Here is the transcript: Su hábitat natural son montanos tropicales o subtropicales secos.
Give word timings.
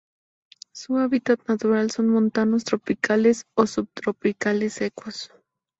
Su 0.73 0.97
hábitat 0.97 1.47
natural 1.47 1.91
son 1.91 2.07
montanos 2.09 2.63
tropicales 2.63 3.45
o 3.55 3.67
subtropicales 3.67 4.73
secos. 4.73 5.29